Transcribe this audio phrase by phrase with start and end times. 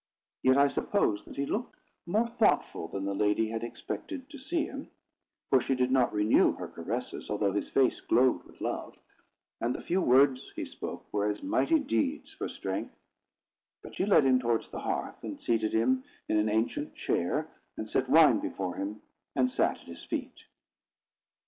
[0.41, 1.75] Yet I suppose that he looked
[2.07, 4.89] more thoughtful than the lady had expected to see him,
[5.51, 8.97] for she did not renew her caresses, although his face glowed with love,
[9.59, 12.95] and the few words he spoke were as mighty deeds for strength;
[13.83, 17.47] but she led him towards the hearth, and seated him in an ancient chair,
[17.77, 19.03] and set wine before him,
[19.35, 20.45] and sat at his feet.